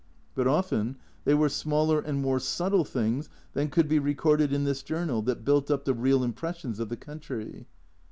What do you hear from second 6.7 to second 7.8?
of the country.